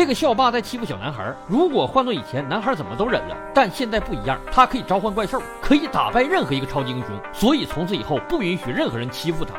[0.00, 3.36] 这个校霸在欺负小男孩，如果换做以前，男孩怎么都忍了。
[3.54, 9.52] 但现在不一样，他可以召唤怪兽，可以打败任何一个超级英雄，所以从此以后不允许任何人欺负他。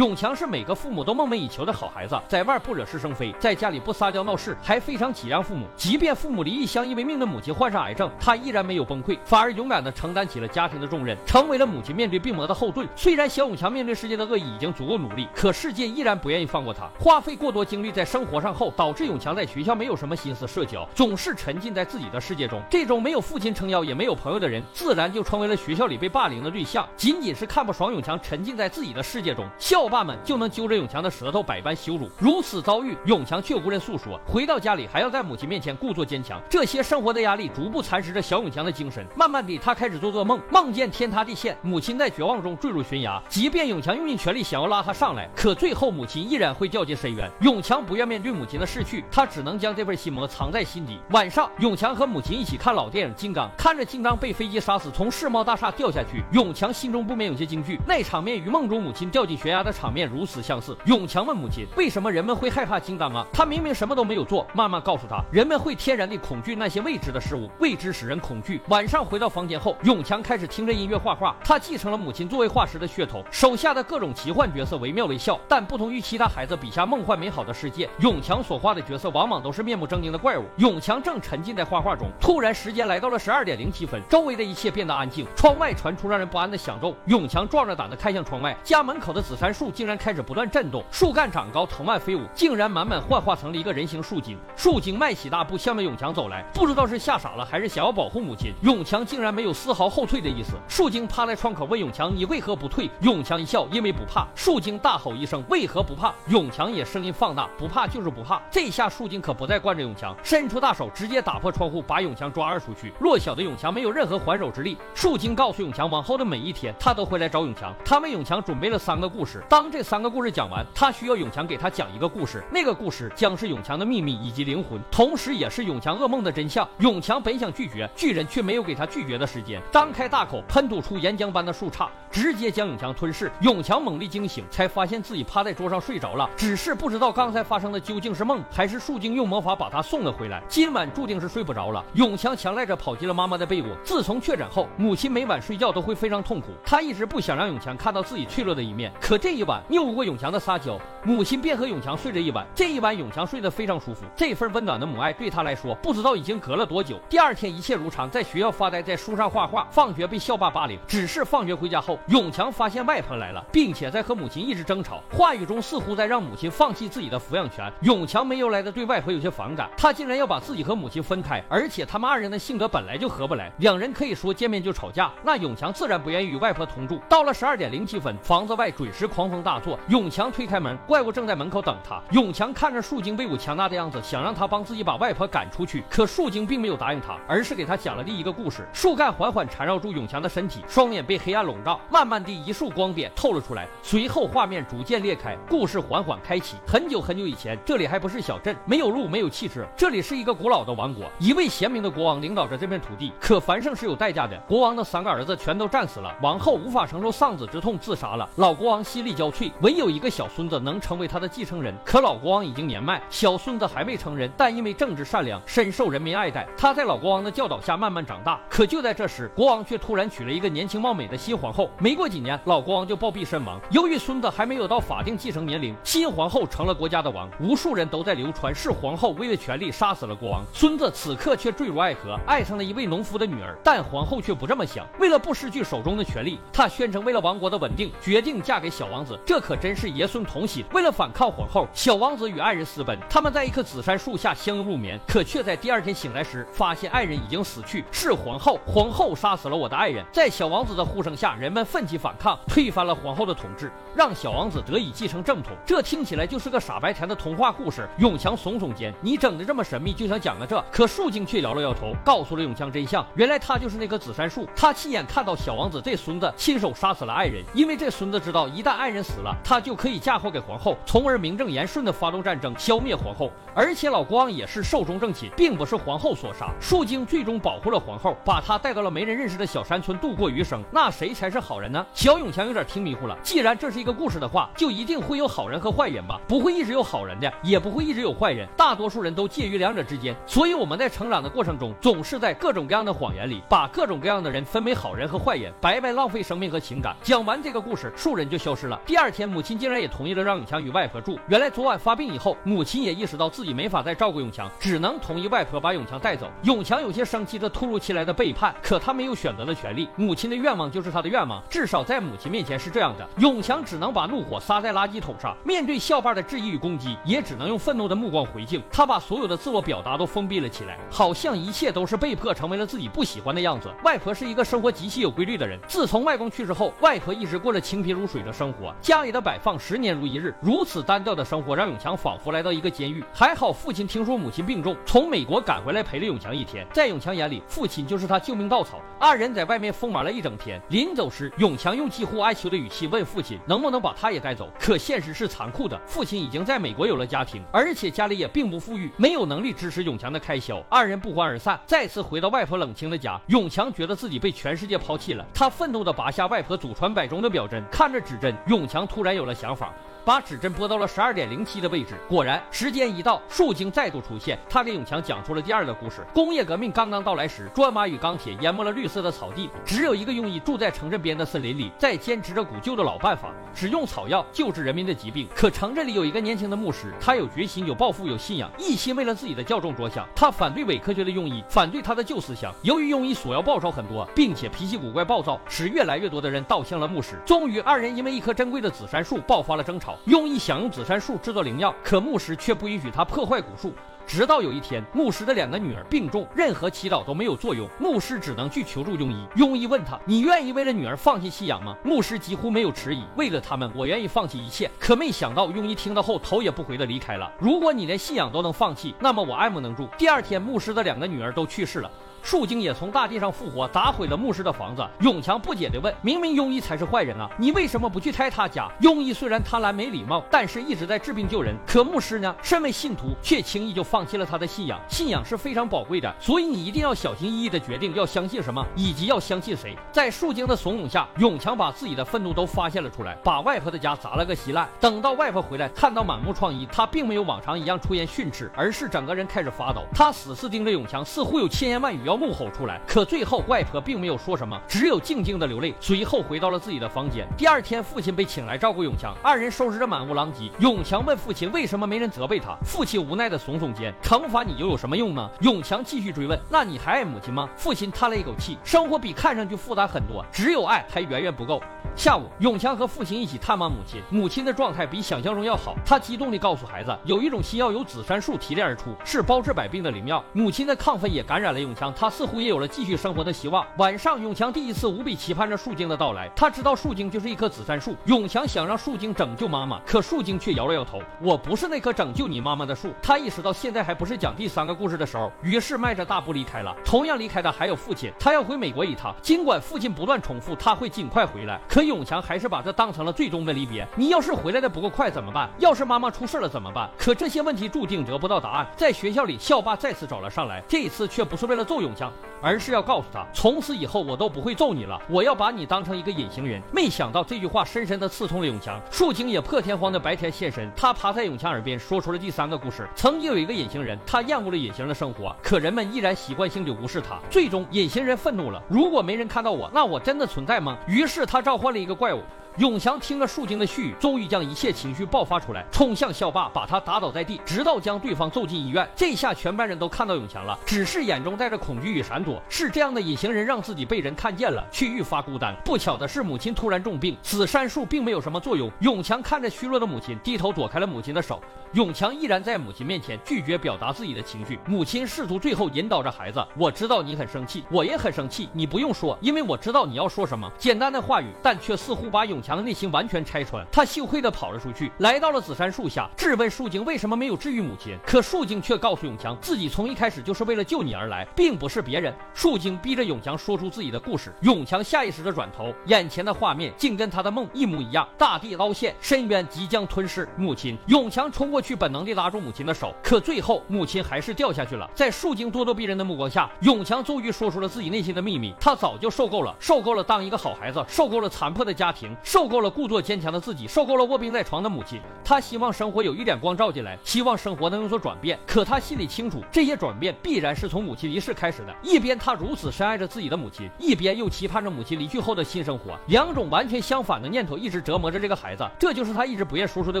[0.02, 5.64] 永强是每个父母都梦寐以求的好孩子，在外不惹是生非，在家里不撒娇闹事，还非常体谅父母。
[5.76, 12.84] 即便父母离异，相依为命的母亲患上癌症，他依然没有崩溃，反而勇敢地承担起了家庭的重任，成为了母亲面对病魔的后盾。
[12.96, 16.90] 虽然小永强面对世界的恶意已经足够努力，可世界依然不愿意放过他。
[16.98, 22.60] 花费过多精力在生活上后，导致永强在学校没有什么心思社交，总是沉浸在自己的世界中。
[22.68, 26.84] 这种没有父亲撑腰，也没有朋友的人，自然就成为了学校里被霸凌的对象。
[26.96, 32.08] 仅仅是看不爽永强沉浸在自己的世界中，校霸们就能揪着永强的舌头百般羞辱。
[32.18, 36.40] 如此遭遇，永强却无人诉说，回到家里还要在母亲面前故作坚强。
[36.48, 39.06] 这些生活的压力逐步蚕食着小永强的精神。
[39.14, 43.22] 慢慢地，他开始做噩梦，梦见天塌地陷，母亲在绝望中坠入悬崖。
[43.28, 47.30] 即便永强用尽全力想要拉他上来，可最后母亲依然会掉进深渊。
[47.42, 50.98] 永强不愿面对母亲的逝去，他只能将这份心魔藏在心底。
[51.10, 57.78] 晚上，永强和母亲一起看老电影《金刚》，看着金刚被飞机杀死，从世贸大厦掉下去，永强心中不免有些惊惧。
[57.86, 60.76] 那场面与梦中母亲掉进悬崖的场场面如此相似。
[60.84, 63.26] 永强问母亲：“为什么人们会害怕金刚啊？
[63.32, 71.34] 他明明什么都没有做。”妈妈告诉他：“人们会天然地恐惧那些未知的事物，未知使人恐惧。”晚上回到房间后，永强开始听着音乐画画。
[71.42, 75.36] 他继承了母亲作为画师的血统，手下的各种奇幻角色惟妙惟肖。
[75.48, 80.44] 但不同于其他孩子笔下梦幻美好的世界，永强所画的角色往往都是面目狰狞的怪物。
[80.58, 86.94] 永强正沉浸在画画中，突然时间来到了十二点零七分，周围的一切变得安静，窗外传出让人不安的响动。
[87.06, 94.36] 永强壮着胆子看向窗外，家门口的紫杉树树竟然开始不断震动，树干长高，藤蔓飞舞，竟然满满幻化成了一个人形树精。
[94.56, 100.54] 树精迈起大步向着永强走来，不知道是吓傻了还是想要保护母亲，永强竟然没有丝毫后退的意思。
[100.66, 112.92] 树精趴在窗口问永强：“你为何不退？”永强一笑：“因为不怕。”树精大吼一声：“为何不怕？”永强也声音放大：“不怕就是不怕。”这下树精可不再惯着永强，伸出大手直接打破窗户，把永强抓了出去。
[112.98, 114.76] 弱小的永强没有任何还手之力。
[114.92, 117.72] 树精告诉永强，往后的每一天他都会来找永强。
[117.84, 119.40] 他为永强准备了三个故事。
[119.52, 122.42] 当这三个故事讲完，他需要永强给他讲一个故事。
[122.50, 126.66] 那个故事将是永强的秘密以及灵魂，同时也是永强噩梦的真相。
[126.78, 133.30] 永强本想拒绝，巨人却没有给他拒绝的时间，张开大口喷吐出岩浆般的树杈，直接将永强吞噬。
[133.42, 140.42] 永强猛力惊醒，才发现自己趴在桌上睡着了，只是不知道刚才发生的究竟是梦，还是树精用魔法把他送了回来。
[140.48, 141.84] 今晚注定是睡不着了。
[141.92, 143.68] 永强强赖着跑进了妈妈的被窝。
[143.84, 148.90] 自从确诊后，母亲每晚睡觉都会非常痛苦，她一直不想让永强看到自己脆弱的一面。
[148.98, 152.46] 可这一一晚，拗不过永强的撒娇，母亲便和永强睡了一晚。
[152.54, 154.04] 这一晚，永强睡得非常舒服。
[154.14, 156.96] 这份温暖的母爱对他来说，不知道已经隔了多久。
[157.08, 159.66] 第二天一切如常，在学校发呆，在书上画画。
[159.68, 167.68] 放学被校霸霸凌，只是放学回家后，永强发现外婆来了，并且在和母亲一直争吵，话语中似乎在让母亲放弃自己的抚养权。
[167.80, 175.10] 永强没由来的对外婆有些反感，他竟然要把自己和母亲分开，而且他们二人的性格本来就合不来，两人可以说见面就吵架。
[175.24, 177.00] 那永强自然不愿意与外婆同住。
[177.08, 182.00] 到了十二点零七分，房子外准时狂风大作，永强推开门，怪物正在门口等他。
[182.10, 188.68] 永强看着树精威武强大的样子，想让他帮自己把外婆赶出去，可树精并没有答应他，而是给他讲了第一个故事。
[188.74, 196.56] 树干缓缓缠绕住永强的身体，双眼被黑暗笼罩，慢慢地一束光点透了出来，随后画面逐渐裂开，故事缓缓开启。
[196.66, 203.12] 很久很久以前，这里还不是小镇，没有路，没有汽车，这里是一个古老的王国，一位贤明的国王领导着这片土地。
[203.18, 211.72] 可繁盛是有代价的，国王的三个儿子全都战死了，王后无法承受丧子之痛自杀了，老国王心力交瘁，唯有一个小孙子能成为他的继承人。
[211.84, 216.44] 可老国王已经年迈，小孙子还未成人，但因为正直善良，深受人民爱戴。
[216.56, 218.40] 他在老国王的教导下慢慢长大。
[218.50, 221.70] 可就在这时，国王却突然娶了一个年轻貌美的新皇后。
[221.78, 223.60] 没过几年，老国王就暴毙身亡。
[223.70, 227.30] 由于孙子还没有到法定继承年龄，新皇后成了国家的王。
[227.38, 230.42] 无数人都在流传是皇后为了权力杀死了国王。
[230.52, 233.56] 孙子此刻却坠入爱河，爱上了一位农夫的女儿。
[233.62, 239.11] 但皇后却不这么想，为了不失去手中的权力，她宣称为了王国的稳定，决定嫁给小王子。
[239.24, 240.64] 这可真是爷孙同心。
[240.72, 242.98] 为了反抗皇后，小王子与爱人私奔。
[243.08, 247.84] 他们在一棵紫杉树下相拥入眠，可却在第二天醒来时，发现爱人已经死去。
[247.90, 250.04] 是皇后，皇后杀死了我的爱人。
[250.12, 255.52] 在小王子的呼声下，人们奋起反抗，推翻了皇后的统治，让小王子得以继承正统。
[255.64, 257.88] 这听起来就是个傻白甜的童话故事。
[257.98, 260.62] 永强耸耸肩，你整的这么神秘，就想讲个这？
[260.70, 263.04] 可树精却摇了摇头，告诉了永强真相。
[263.14, 270.76] 原来他就是那棵紫杉树，他亲眼看到小王子这孙子亲手杀死了爱人，因为这孙子知道，一旦爱人死了，他就可以嫁祸给皇后。
[270.86, 273.30] 从而名正言顺地发动战争，消灭皇后。
[273.54, 276.50] 而且老国王也是寿终正寝，并不是皇后所杀。
[276.60, 280.62] 树精最终保护了皇后，把她带到了没人认识的小山村度过余生。
[280.70, 281.84] 那谁才是好人呢？
[281.92, 283.16] 小永强有点听迷糊了。
[283.22, 286.20] 既然这是一个故事的话，就一定会有好人和坏人吧？
[286.26, 288.48] 不会一直有好人的，也不会一直有坏人。
[288.56, 290.14] 大多数人都介于两者之间。
[290.26, 296.94] 所以我们在成长的过程中，总是在各种各样的谎言里，把各种各样的人分为好人和坏人，白白浪费生命和情感。
[297.02, 298.80] 讲完这个故事，树人就消失了。
[298.92, 301.18] 第二天，母亲竟然也同意了让永强与外婆住。
[301.26, 304.20] 原来昨晚发病以后，母亲也意识到自己没法再照顾。
[304.20, 306.30] 永强只能同意外婆把永强带走。
[306.42, 309.88] 永强有些生气这突如其来的背叛，可他没有选择的权利。
[309.96, 313.08] 母亲的愿望就是他的愿望，至少在母亲面前是这样的。
[313.16, 318.62] 永强只能把怒火撒在垃圾桶上，面对校霸的质疑与攻击，也只能用愤怒的目光回敬。
[318.70, 323.72] 他把所有的自我表达都封闭了起来，好像一切都是被迫成为了自己不喜欢的样子。
[323.84, 325.58] 外婆是一个生活极其有规律的人。
[325.66, 330.34] 自从外公去世后，外婆一直过着清贫如水的生活，家里的摆放十年如一日。
[330.40, 333.02] 如此单调的生活让永强仿佛来到一个监狱。
[333.12, 334.12] 还好父亲听说。
[334.22, 336.64] 母亲病重，从美国赶回来陪了永强一天。
[336.72, 338.80] 在永强眼里，父亲就是他救命稻草。
[339.00, 340.60] 二人在外面疯玩了一整天。
[340.68, 350.62] 临走时，永强用几乎哀求的语气问父亲：“能不能把他也带走？”可现实是残酷的，父亲已经在美国有了家庭，而且家里也并不富裕，没有能力支持永强的开销。
[350.68, 353.20] 二人不欢而散，再次回到外婆冷清的家。
[353.26, 359.74] 永强觉得自己被全世界抛弃了，他愤怒地拔下外婆祖传百中的表针，看着指针，永永强突然有了想法。
[360.04, 364.36] 把指针拨到了十二点零七的位置，果然，时间一到，树精再度出现。
[364.50, 375.28] 他给永强讲出了第二个故事：工业革命刚刚到来时，砖瓦与钢铁淹没了绿色的草地，只有一个庸医住在城镇边的森林里，在坚持着古旧的老办法，只用草药救治人民的疾病。
[375.36, 380.04] 可城镇里有一个年轻的牧师，他有决心、有抱负、有信仰，一心为了自己的教众着想。
[380.16, 382.52] 他反对伪科学的庸医，反对他的旧思想。
[382.62, 387.20] 由于庸医索要报酬很多，并且脾气古怪暴躁，使越来越多的人倒向了牧师。
[387.24, 389.96] 终于，二人因为一颗真贵的紫杉树爆发了争吵。
[390.06, 393.72] 庸医想用紫杉树制作灵药，可牧师却不允许他破坏古树。
[394.04, 399.26] 直到有一天，牧师的两个女儿病重，任何祈祷都没有作用，牧师只能去求助庸医。
[399.36, 407.32] 庸医问他：“你愿意为了女儿放弃信仰吗？”牧师几乎没有迟疑：“为了他们，我愿意放弃一切。”可没想到，庸医听到后头也不回的离开了。
[407.38, 409.86] 如果你连信仰都能放弃，那么我爱莫能助。
[409.96, 411.88] 第二天，牧师的两个女儿都去世了。
[412.22, 414.86] 树精也从大地上复活，砸毁了牧师的房子。
[415.00, 421.56] 永强不解地问：“明明庸医才是坏人啊，你为什么不去拆他家？”庸医虽然贪婪没礼貌，但是一直在治病救人。
[421.66, 424.80] 可牧师呢，身为信徒，却轻易就放弃了他的信仰。
[424.88, 429.76] 信仰是非常宝贵的，所以你一定要小心翼翼地决定要相信什么，以及要相信谁。
[429.90, 434.68] 在树精的怂恿下，永强把自己的愤怒都发泄了出来，把外婆的家砸了个稀烂。
[434.80, 439.82] 等到外婆回来，看到满目疮痍，他并没有往常一样出言训斥，而是整个人开始发抖。
[439.94, 442.80] 他死死盯着永强，似乎有千言万语要怒吼出来。
[442.86, 445.74] 可最后，外婆并没有说什么，只有静静的流泪。
[445.80, 447.26] 随后回到了自己的房间。
[447.36, 450.50] 第二天，父亲被请来照顾永强，二人收拾着满屋狼藉。
[450.58, 455.30] 永强问父亲为什么没人责备他，父亲无奈的耸耸肩，惩罚你又有什么用呢？
[455.40, 457.48] 永强继续追问，那你还爱母亲吗？
[457.56, 461.62] 父亲叹了一口气，生活比看上去复杂很多，只有爱还远远不够。
[461.94, 465.76] 下午，永强和父亲一起探望母亲，母亲的状态比想象中要好。
[465.84, 470.24] 他激动地告诉孩子，有一种新药由紫杉树提炼而出，是包治百病的灵药。
[470.32, 473.64] 母亲的亢奋也感染了永强，他似乎也有了继续生活的希望。
[473.76, 476.28] 晚上，永强第一次无比期盼着树精的到来。
[476.34, 477.94] 他知道树精就是一棵紫杉树。
[478.06, 486.74] 永强想让树精拯救妈妈，可树精却摇了摇头：“我不是那棵拯救你妈妈的树。”他意识到现在还不是讲第三个故事的时候，于是迈着大步离开了。
[486.84, 489.14] 同样离开的还有父亲，他要回美国一趟。
[489.20, 493.86] 尽管父亲不断重复他会尽快回来，可永强还是把这当成了最终的离别。
[493.96, 495.48] 你要是回来的不够快怎么办？
[495.58, 496.88] 要是妈妈出事了怎么办？
[496.98, 498.66] 可这些问题注定得不到答案。
[498.76, 506.60] 在学校里，校霸再次找了上来，这一次却不是为了揍永强，而是要告诉他，从此以后我都不会揍你了，我要把你当成一个隐形人。
[506.72, 508.80] 没想到这句话深深的刺痛了永强。
[508.90, 512.88] 树精也破天荒的白天现身，他趴在永强耳边说出了第三个故事。
[512.96, 517.18] 曾经有一个隐形人，他厌恶了隐形的生活，可人们依然习惯性的无视他。
[517.30, 520.76] 最终，隐形人愤怒了，如果没人看到我，那我真的存在吗？
[520.88, 522.20] 于是他召唤了一个怪物。
[522.58, 528.86] 永强听了树精的絮语，终于将一切情绪爆发出来，冲向校霸，把他打倒在地，直到将对方揍进医院。
[528.94, 532.42] 这下全班人都看到永强了，只是眼中带着恐惧与闪躲。
[532.48, 533.00] 是这样的。
[533.02, 535.54] 隐形人让自己被人看见了，却愈发孤单。
[535.64, 536.06] 不巧的。
[536.06, 538.70] 是，母亲突然重病，紫杉树并没有什么作用。
[538.80, 539.86] 永强看着虚弱的。
[539.86, 541.20] 母亲，低头躲开了母亲的。
[541.20, 541.40] 手。
[541.72, 544.22] 永强依然在母亲面前拒绝表达自己的。
[544.22, 544.58] 情绪。
[544.66, 551.02] 母亲试图最后引导着孩子：“我知道你很生气，我也很生气，你不用说，因为我知道你要说什么。”简单的。
[551.02, 557.96] 话语，但却似乎把永强的内心完全拆穿，他羞愧地跑了出去，来到了紫杉树下，质问树精为什么没有治愈母亲。
[558.04, 562.12] 可树精却告诉永强，自己从一开始就是为了救你而来，并不是别人。
[562.34, 570.76] 树精逼着永强说出自己的故事，永强下意识地转头，眼前的画面竟跟他的梦一模一样，大地凹陷，深渊即将吞噬母亲。
[570.86, 574.90] 永强冲过去，本能地拉住母亲的手，可最后母亲还是掉下去了。
[574.94, 584.98] 在树精咄咄逼人的目光下，永强终于说出了自己内心的秘密，他早就受够了，受够了当一个好孩子，受够了残破的家庭，受够了故作坚强的自己，受够了卧病在床的母亲。
[585.22, 588.38] 他希望生活有一点光照进来，希望生活能有所转变。
[588.46, 591.74] 可他心里清楚，这些转变必然是从母亲离世开始的。
[591.82, 595.94] 一边他如此深爱着自己的母亲，一边又期盼着母亲离去后的新生活。
[596.06, 600.00] 两种完全相反的念头一直折磨着这个孩子，这就是他一直不愿说出的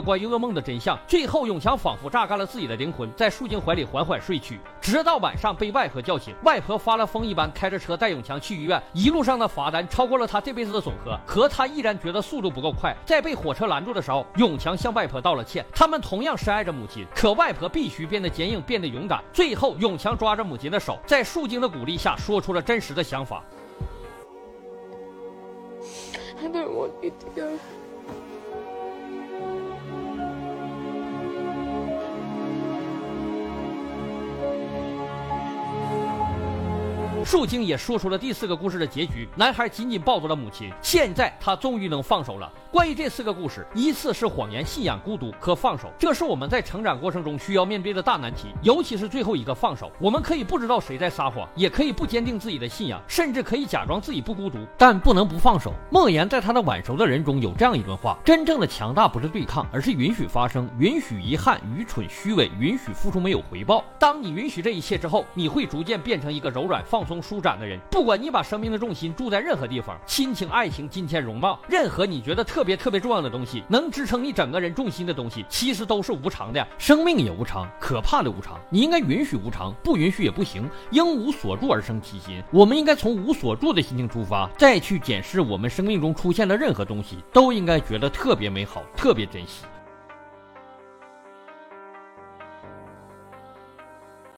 [0.00, 0.98] 关于噩梦的真相。
[1.06, 6.34] 最后，永强仿佛榨干了自己的灵魂，在树精怀里缓缓睡去，直到晚上被外婆叫醒。
[6.44, 12.96] 外婆发了疯一般开着车带永强去医院，一路上的罚单超过了他这辈子的总和，可他依然觉得速度不够快。
[13.04, 15.66] 在被火车拦住的时候，永强向外婆道了歉。
[15.74, 19.22] 他们同样深爱着母亲，可外婆必须变得坚硬，变得勇敢。
[19.32, 23.42] 最后，永强抓着母亲的手，在树精的鼓励下，说出了真实的想法。
[37.24, 42.50] 树精也说出了第四个故事的结局：男孩紧紧抱住了母亲，现在他终于能放手了。
[42.70, 48.48] 关于这四个故事，依次是谎言、信仰、孤独和放手，这是我们在成长过程中需要面对的大难题。
[48.62, 55.72] 尤其是最后一个放手，我们可以不知道谁在撒谎，也可以不坚定自己的信仰，甚至可以假装自己不孤独，但不能不放手。
[55.90, 63.84] 莫言在他的《晚熟的人》中有这样一段话：真正的强大不是对抗，而是允许发生，允许遗憾、愚蠢、虚伪，允许付出没有回报。
[63.98, 67.11] 当你允许这一切之后，你会逐渐变成一个柔软、放松。
[67.20, 76.66] 舒展的人，不管你把生命的重心住在任何地方，亲情、爱情、金钱、容貌，任何你觉得特别特别重要的东西，能支撑你整个人重心的东西，其实都是无常的。
[76.78, 78.60] 生命也无常，可怕的无常。
[78.70, 80.70] 你应该允许无常，不允许也不行。
[80.90, 89.64] 应无所住而生其心，我们应该从无所住的心情出发，再去检视我们生命中出现的任何东西，都应该觉得特别美好，特别珍惜。